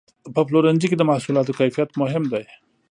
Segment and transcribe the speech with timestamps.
[0.33, 2.43] په پلورنځي کې د محصولاتو کیفیت مهم دی.